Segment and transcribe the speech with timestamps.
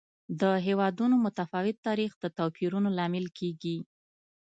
[0.41, 3.77] د هېوادونو متفاوت تاریخ د توپیرونو لامل کېږي.